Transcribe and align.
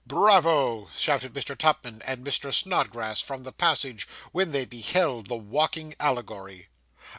'Bravo!' 0.07 0.89
shouted 0.97 1.31
Mr. 1.35 1.55
Tupman 1.55 2.01
and 2.07 2.25
Mr. 2.25 2.51
Snodgrass 2.51 3.21
from 3.21 3.43
the 3.43 3.51
passage, 3.51 4.07
when 4.31 4.51
they 4.51 4.65
beheld 4.65 5.27
the 5.27 5.37
walking 5.37 5.93
allegory. 5.99 6.69